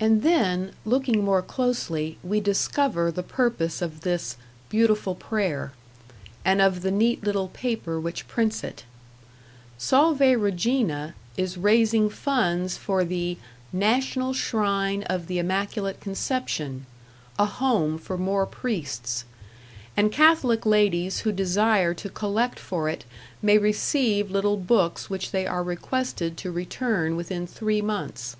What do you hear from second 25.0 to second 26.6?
which they are requested to